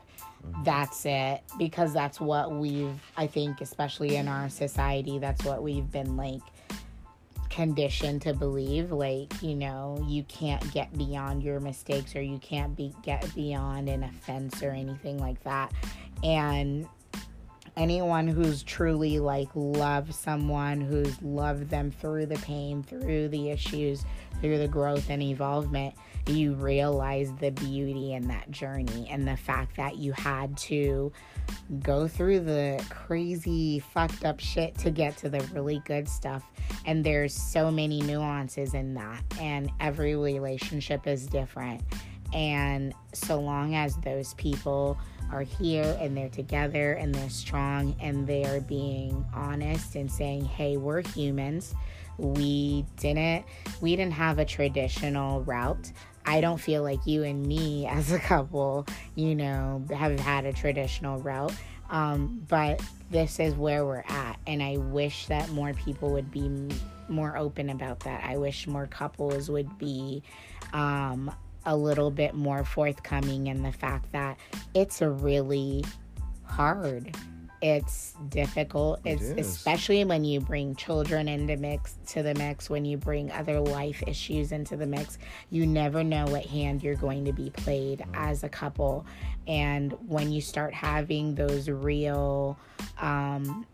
Mm-hmm. 0.47 0.63
That's 0.63 1.07
it. 1.07 1.43
Because 1.59 1.93
that's 1.93 2.21
what 2.21 2.53
we've, 2.53 3.01
I 3.17 3.27
think, 3.27 3.61
especially 3.61 4.17
in 4.17 4.29
our 4.29 4.49
society, 4.51 5.19
that's 5.19 5.45
what 5.45 5.63
we've 5.63 5.91
been 5.91 6.17
like 6.17 6.43
conditioned 7.55 8.21
to 8.21 8.35
believe 8.35 8.91
like 8.91 9.33
you 9.41 9.55
know 9.55 10.05
you 10.09 10.25
can't 10.25 10.73
get 10.73 10.93
beyond 10.99 11.41
your 11.41 11.61
mistakes 11.61 12.17
or 12.17 12.21
you 12.21 12.39
can't 12.39 12.75
be 12.77 12.93
get 13.03 13.33
beyond 13.37 13.89
an 13.89 14.03
offense 14.03 14.61
or 14.63 14.71
anything 14.71 15.19
like 15.19 15.43
that. 15.45 15.73
And 16.25 16.89
anyone 17.77 18.27
who's 18.27 18.63
truly 18.63 19.19
like 19.19 19.49
loved 19.55 20.15
someone 20.15 20.81
who's 20.81 21.21
loved 21.23 21.69
them 21.71 21.91
through 21.91 22.27
the 22.27 22.37
pain 22.37 22.83
through 22.83 23.29
the 23.29 23.51
issues 23.51 24.05
through 24.41 24.59
the 24.59 24.69
growth 24.69 25.11
and 25.11 25.23
evolvement 25.23 25.95
you 26.27 26.55
realize 26.55 27.33
the 27.35 27.51
beauty 27.51 28.15
in 28.15 28.29
that 28.29 28.51
journey 28.51 29.07
and 29.11 29.29
the 29.29 29.37
fact 29.37 29.77
that 29.77 29.97
you 29.97 30.13
had 30.13 30.57
to 30.57 31.13
go 31.81 32.09
through 32.09 32.41
the 32.41 32.83
crazy 32.89 33.79
fucked 33.79 34.25
up 34.25 34.41
shit 34.41 34.77
to 34.79 34.91
get 34.91 35.17
to 35.19 35.29
the 35.29 35.41
really 35.53 35.83
good 35.85 36.09
stuff. 36.09 36.51
And 36.87 37.05
there's 37.05 37.35
so 37.35 37.71
many 37.71 38.01
nuances 38.01 38.75
in 38.75 38.95
that 38.95 39.23
and 39.39 39.71
every 39.81 40.17
relationship 40.17 41.07
is 41.07 41.27
different. 41.27 41.83
And 42.33 42.95
so 43.13 43.39
long 43.39 43.75
as 43.75 43.97
those 43.99 44.35
people 44.35 44.99
are 45.33 45.43
here 45.43 45.97
and 46.01 46.17
they're 46.17 46.29
together 46.29 46.93
and 46.93 47.15
they're 47.15 47.31
strong 47.31 47.95
and 48.01 48.27
they're 48.27 48.61
being 48.61 49.25
honest 49.35 49.97
and 49.97 50.11
saying 50.11 50.45
hey 50.45 50.77
we're 50.77 51.03
humans 51.03 51.75
we 52.19 52.85
didn't 52.99 53.45
we 53.81 53.97
didn't 53.97 54.13
have 54.13 54.39
a 54.39 54.45
traditional 54.45 55.43
route 55.43 55.93
I 56.27 56.41
don't 56.41 56.59
feel 56.59 56.83
like 56.83 57.07
you 57.07 57.23
and 57.23 57.47
me 57.47 57.87
as 57.87 58.13
a 58.13 58.19
couple, 58.19 58.87
you 59.15 59.35
know, 59.35 59.85
have 59.95 60.19
had 60.19 60.47
a 60.47 60.53
traditional 60.53 61.19
route. 61.21 61.53
Um, 61.91 62.45
but 62.49 62.83
this 63.11 63.39
is 63.39 63.55
where 63.55 63.85
we're 63.85 64.05
at. 64.09 64.39
And 64.47 64.63
I 64.63 64.79
wish 64.79 65.27
that 65.27 65.51
more 65.51 65.75
people 65.75 66.13
would 66.13 66.31
be 66.31 66.51
more 67.09 67.37
open 67.37 67.69
about 67.71 68.01
that. 68.01 68.25
I 68.25 68.39
wish 68.39 68.67
more 68.67 68.87
couples 68.87 69.51
would 69.51 69.79
be 69.79 70.23
um, 70.73 71.31
a 71.67 71.77
little 71.77 72.11
bit 72.11 72.35
more 72.35 72.65
forthcoming 72.65 73.47
in 73.47 73.63
the 73.63 73.73
fact 73.73 74.13
that 74.13 74.39
it's 74.75 75.01
really 75.01 75.85
hard. 76.45 77.17
It's 77.63 78.15
difficult. 78.29 79.01
It's 79.07 79.23
is. 79.23 79.39
especially 79.39 80.05
when 80.05 80.23
you 80.23 80.41
bring 80.41 80.77
children 80.77 81.29
into 81.29 81.57
mix 81.57 81.97
to 82.09 82.23
the 82.23 82.35
mix, 82.35 82.69
when 82.69 82.85
you 82.85 82.99
bring 82.99 83.33
other 83.33 83.59
life 83.59 84.03
issues 84.07 84.53
into 84.53 84.77
the 84.77 84.87
mix. 84.87 85.17
You 85.49 85.67
never 85.67 86.05
know 86.05 86.27
what 86.27 86.45
hand 86.45 86.83
you're 86.83 86.95
going 86.95 87.25
to 87.25 87.33
be 87.33 87.49
played 87.49 88.05
as 88.13 88.45
a 88.45 88.51
couple. 88.51 89.07
And 89.47 89.95
when 90.07 90.31
you 90.31 90.43
start 90.43 90.75
having 90.75 91.35
those 91.35 91.71
real 91.71 92.59
um, 93.01 93.67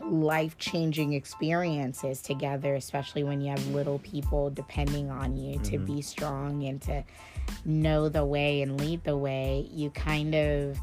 life 0.00 0.56
changing 0.58 1.12
experiences 1.12 2.22
together, 2.22 2.74
especially 2.74 3.22
when 3.22 3.40
you 3.40 3.50
have 3.50 3.66
little 3.68 3.98
people 4.00 4.50
depending 4.50 5.10
on 5.10 5.36
you 5.36 5.58
to 5.60 5.76
mm-hmm. 5.76 5.96
be 5.96 6.02
strong 6.02 6.64
and 6.64 6.80
to 6.82 7.04
know 7.64 8.08
the 8.08 8.24
way 8.24 8.62
and 8.62 8.80
lead 8.80 9.04
the 9.04 9.16
way, 9.16 9.68
you 9.70 9.90
kind 9.90 10.34
of 10.34 10.78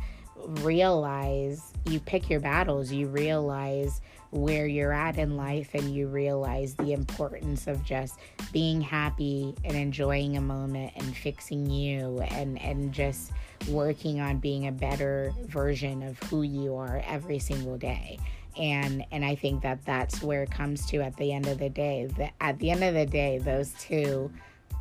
realize 0.63 1.74
you 1.86 2.00
pick 2.00 2.29
your 2.29 2.39
battles, 2.39 2.91
you 2.91 3.07
realize 3.07 4.01
where 4.31 4.67
you're 4.67 4.91
at 4.91 5.17
in 5.17 5.38
life, 5.38 5.74
and 5.74 5.95
you 5.95 6.07
realize 6.07 6.75
the 6.75 6.91
importance 6.91 7.65
of 7.65 7.83
just 7.83 8.19
being 8.51 8.81
happy 8.81 9.55
and 9.63 9.75
enjoying 9.75 10.36
a 10.36 10.41
moment 10.41 10.91
and 10.97 11.15
fixing 11.15 11.69
you 11.69 12.19
and, 12.31 12.62
and 12.62 12.91
just 12.91 13.31
working 13.69 14.19
on 14.19 14.38
being 14.38 14.67
a 14.67 14.71
better 14.71 15.33
version 15.45 16.03
of 16.03 16.19
who 16.24 16.43
you 16.43 16.75
are 16.75 17.01
every 17.07 17.39
single 17.39 17.77
day 17.77 18.19
and 18.58 19.06
and 19.12 19.25
I 19.25 19.36
think 19.36 19.63
that 19.63 19.86
that's 19.86 20.22
where 20.24 20.44
it 20.44 20.51
comes 20.51 20.86
to 20.88 21.01
at 21.01 21.16
the 21.18 21.32
end 21.34 21.48
of 21.48 21.58
the 21.60 21.70
day. 21.70 22.08
That 22.18 22.34
at 22.42 22.60
the 22.60 22.72
end 22.72 22.84
of 22.84 22.94
the 22.94 23.06
day, 23.06 23.38
those 23.39 23.74
two 23.80 24.32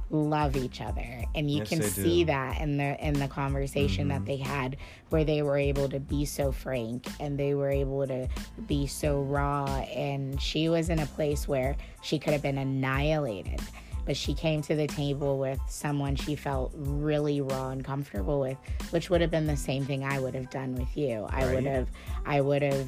love 0.09 0.55
each 0.57 0.81
other, 0.81 1.25
and 1.35 1.51
you 1.51 1.59
Yes, 1.59 1.69
can 1.69 1.83
see 1.83 2.21
do. 2.21 2.27
that 2.27 2.61
in 2.61 2.77
the 2.77 2.97
in 3.05 3.15
the 3.15 3.27
conversation 3.29 4.09
that 4.09 4.19
mm-hmm. 4.19 4.25
they 4.27 4.37
had, 4.37 4.77
where 5.11 5.25
they 5.25 5.43
were 5.43 5.59
able 5.59 5.89
to 5.89 5.99
be 5.99 6.25
so 6.25 6.53
frank 6.53 7.07
and 7.19 7.37
they 7.39 7.55
were 7.55 7.71
able 7.71 8.07
to 8.07 8.29
be 8.69 8.87
so 8.87 9.21
raw. 9.23 9.67
And 9.95 10.41
she 10.41 10.69
was 10.69 10.91
in 10.91 11.01
a 11.01 11.07
place 11.07 11.49
where 11.49 11.77
she 12.03 12.19
could 12.21 12.33
have 12.33 12.43
been 12.43 12.59
annihilated. 12.59 13.61
but 14.07 14.17
she 14.17 14.33
came 14.35 14.63
to 14.63 14.77
the 14.77 14.87
table 14.87 15.37
with 15.37 15.59
someone 15.69 16.15
she 16.15 16.37
felt 16.37 16.71
really 16.77 17.41
raw 17.41 17.71
and 17.71 17.85
comfortable 17.85 18.39
with, 18.39 18.57
which 18.91 19.11
would 19.11 19.21
have 19.21 19.33
been 19.33 19.49
the 19.49 19.57
same 19.57 19.85
thing 19.85 20.05
I 20.05 20.21
would 20.21 20.37
have 20.37 20.49
done 20.49 20.77
with 20.77 20.97
you. 20.97 21.27
I 21.29 21.45
Right. 21.47 21.55
would 21.57 21.65
have, 21.67 21.89
I 22.25 22.41
would 22.41 22.63
have 22.63 22.87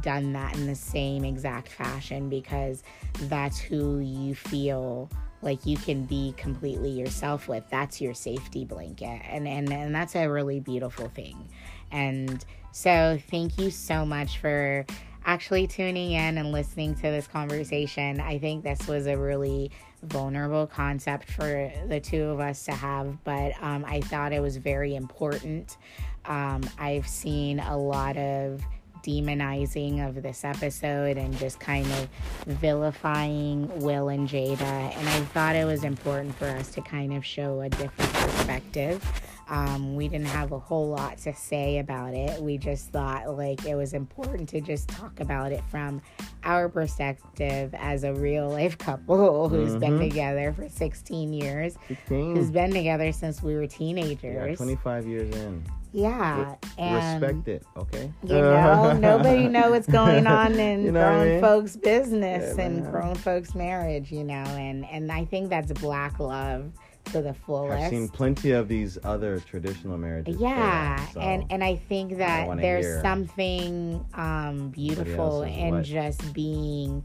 done 0.00 0.32
that 0.32 0.54
in 0.56 0.66
the 0.66 0.74
same 0.74 1.24
exact 1.24 1.68
fashion 1.68 2.28
because 2.28 2.82
that's 3.22 3.58
who 3.58 3.98
you 3.98 4.34
feel 4.34 5.10
like 5.42 5.64
you 5.66 5.76
can 5.76 6.04
be 6.04 6.34
completely 6.36 6.90
yourself 6.90 7.48
with. 7.48 7.64
That's 7.70 8.00
your 8.00 8.14
safety 8.14 8.64
blanket. 8.64 9.22
And 9.28 9.46
and, 9.46 9.72
and 9.72 9.94
that's 9.94 10.16
a 10.16 10.28
really 10.28 10.60
beautiful 10.60 11.08
thing. 11.08 11.48
And 11.90 12.44
so 12.72 13.18
thank 13.30 13.58
you 13.58 13.70
so 13.70 14.04
much 14.04 14.38
for 14.38 14.84
actually 15.24 15.66
tuning 15.66 16.12
in 16.12 16.38
and 16.38 16.52
listening 16.52 16.94
to 16.96 17.02
this 17.02 17.26
conversation. 17.26 18.20
I 18.20 18.38
think 18.38 18.64
this 18.64 18.86
was 18.86 19.06
a 19.06 19.16
really 19.16 19.70
vulnerable 20.02 20.66
concept 20.66 21.30
for 21.30 21.72
the 21.88 22.00
two 22.00 22.24
of 22.24 22.38
us 22.38 22.64
to 22.64 22.72
have 22.72 23.22
but 23.24 23.52
um, 23.60 23.84
i 23.84 24.00
thought 24.02 24.32
it 24.32 24.40
was 24.40 24.56
very 24.56 24.94
important. 24.94 25.76
Um, 26.24 26.62
i've 26.78 27.08
seen 27.08 27.58
a 27.58 27.76
lot 27.76 28.16
of 28.16 28.62
demonizing 29.02 30.06
of 30.06 30.22
this 30.22 30.44
episode 30.44 31.16
and 31.16 31.36
just 31.38 31.60
kind 31.60 31.86
of 31.86 32.08
vilifying 32.46 33.68
Will 33.80 34.08
and 34.08 34.28
Jada. 34.28 34.60
And 34.60 35.08
I 35.08 35.20
thought 35.32 35.56
it 35.56 35.64
was 35.64 35.84
important 35.84 36.34
for 36.36 36.46
us 36.46 36.70
to 36.72 36.80
kind 36.80 37.14
of 37.14 37.24
show 37.24 37.60
a 37.60 37.68
different 37.68 38.12
perspective. 38.12 39.04
Um, 39.50 39.96
we 39.96 40.08
didn't 40.08 40.26
have 40.26 40.52
a 40.52 40.58
whole 40.58 40.88
lot 40.88 41.18
to 41.18 41.34
say 41.34 41.78
about 41.78 42.12
it. 42.12 42.40
We 42.40 42.58
just 42.58 42.90
thought 42.90 43.36
like 43.36 43.64
it 43.64 43.74
was 43.74 43.94
important 43.94 44.48
to 44.50 44.60
just 44.60 44.88
talk 44.88 45.20
about 45.20 45.52
it 45.52 45.62
from 45.70 46.02
our 46.44 46.68
perspective 46.68 47.74
as 47.78 48.04
a 48.04 48.12
real 48.12 48.50
life 48.50 48.76
couple 48.76 49.48
who's 49.50 49.74
been 49.76 49.98
together 49.98 50.52
for 50.52 50.68
16 50.68 51.32
years, 51.32 51.76
who's 52.08 52.50
been 52.50 52.72
together 52.72 53.10
since 53.12 53.42
we 53.42 53.54
were 53.54 53.66
teenagers. 53.66 54.22
Yeah, 54.22 54.40
teenagers. 54.40 54.58
25 54.58 55.06
years 55.06 55.34
in. 55.34 55.64
Yeah, 55.92 56.56
and 56.76 57.22
Respect 57.22 57.48
it, 57.48 57.62
okay? 57.76 58.12
you 58.22 58.28
know, 58.34 58.92
nobody 58.98 59.48
know 59.48 59.70
what's 59.70 59.86
going 59.86 60.26
on 60.26 60.52
in 60.54 60.84
You 60.84 60.92
know 60.92 61.00
what 61.00 61.08
I 61.08 61.14
grown 61.14 61.28
mean? 61.32 61.40
folks' 61.40 61.76
business 61.76 62.54
Yeah, 62.56 62.64
and 62.64 62.82
man. 62.82 62.90
grown 62.90 63.14
folks' 63.14 63.54
marriage. 63.54 64.12
You 64.12 64.24
know, 64.24 64.34
and 64.44 64.84
and 64.86 65.10
I 65.10 65.24
think 65.24 65.48
that's 65.48 65.72
black 65.72 66.18
love 66.20 66.72
to 67.06 67.22
the 67.22 67.32
fullest. 67.32 67.82
I've 67.84 67.90
seen 67.90 68.08
plenty 68.08 68.50
of 68.50 68.68
these 68.68 68.98
other 69.02 69.40
traditional 69.40 69.96
marriages. 69.96 70.36
fail, 70.36 70.46
Yeah, 70.46 71.06
so- 71.08 71.20
and 71.20 71.44
and 71.50 71.64
I 71.64 71.76
think 71.76 72.18
that 72.18 72.46
wanna 72.46 72.60
there's 72.60 73.00
something 73.02 74.04
um, 74.14 74.68
beautiful 74.68 75.42
in 75.42 75.70
what. 75.70 75.84
just 75.84 76.32
being 76.34 77.02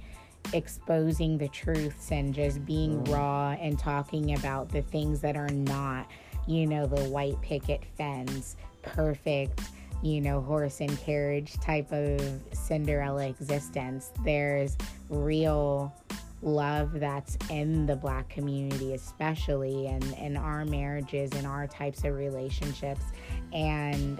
exposing 0.52 1.38
the 1.38 1.48
truths 1.48 2.12
and 2.12 2.34
just 2.34 2.66
being 2.66 3.02
Mm. 3.04 3.14
raw 3.14 3.52
and 3.52 3.80
talking 3.80 4.36
about 4.38 4.70
the 4.70 4.82
things 4.82 5.22
that 5.22 5.38
are 5.38 5.48
not, 5.50 6.08
you 6.48 6.68
know, 6.68 6.86
the 6.86 7.10
white 7.10 7.40
picket 7.42 7.84
fence, 7.98 8.58
perfect, 8.84 9.62
you 10.02 10.22
know, 10.22 10.42
horse 10.42 10.80
and 10.82 10.98
carriage 11.00 11.54
type 11.60 11.92
of 11.92 12.40
Cinderella 12.54 13.28
existence. 13.28 14.12
There's 14.24 14.78
real 15.10 15.94
love 16.42 17.00
that's 17.00 17.38
in 17.50 17.86
the 17.86 17.96
black 17.96 18.28
community 18.28 18.94
especially 18.96 19.88
and 19.88 20.04
in 20.16 20.36
our 20.36 20.66
marriages 20.66 21.32
and 21.38 21.48
our 21.48 21.66
types 21.68 22.04
of 22.04 22.14
relationships 22.16 23.06
and 23.54 24.20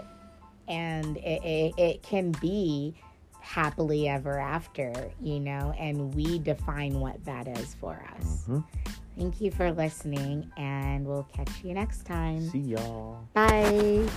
and 0.70 1.18
it, 1.18 1.44
it, 1.44 1.74
it 1.78 2.02
can 2.02 2.32
be 2.40 2.96
happily 3.42 4.08
ever 4.08 4.40
after 4.40 4.94
you 5.22 5.38
know 5.38 5.74
and 5.78 6.16
we 6.16 6.40
define 6.40 6.98
what 7.02 7.22
that 7.26 7.46
is 7.58 7.74
for 7.74 8.02
us 8.18 8.46
Mhm. 8.48 8.64
thank 9.18 9.42
you 9.42 9.52
for 9.52 9.70
listening 9.74 10.50
and 10.56 11.06
we'll 11.06 11.28
catch 11.36 11.62
you 11.62 11.74
next 11.74 12.06
time 12.06 12.48
See 12.52 12.60
y'all. 12.60 13.18
bye 13.34 14.08